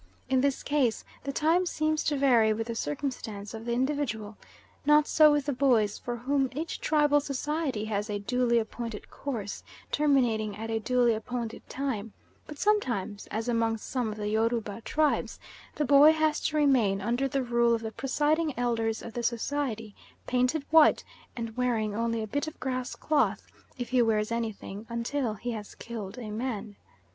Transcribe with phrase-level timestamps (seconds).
[0.29, 4.35] In this case the time seems to vary with the circumstances of the individual;
[4.83, 9.63] not so with the boys, for whom each tribal society has a duly appointed course
[9.91, 12.13] terminating at a duly appointed time;
[12.47, 15.39] but sometimes, as among some of the Yoruba tribes,
[15.75, 19.93] the boy has to remain under the rule of the presiding elders of the society,
[20.25, 21.03] painted white,
[21.35, 23.45] and wearing only a bit of grass cloth,
[23.77, 26.75] if he wears anything, until he has killed a man.